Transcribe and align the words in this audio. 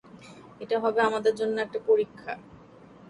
এটা 0.61 0.77
হবে 0.79 0.99
আমাদের 1.01 1.33
জন্য 1.35 1.55
একটা 1.61 1.79
পরীক্ষা। 1.87 2.33